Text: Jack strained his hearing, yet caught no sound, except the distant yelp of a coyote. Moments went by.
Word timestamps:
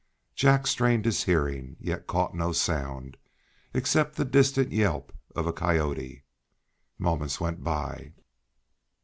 Jack 0.33 0.65
strained 0.65 1.05
his 1.05 1.25
hearing, 1.25 1.75
yet 1.79 2.07
caught 2.07 2.33
no 2.33 2.53
sound, 2.53 3.17
except 3.71 4.15
the 4.15 4.25
distant 4.25 4.71
yelp 4.71 5.13
of 5.35 5.45
a 5.45 5.53
coyote. 5.53 6.23
Moments 6.97 7.39
went 7.39 7.63
by. 7.63 8.13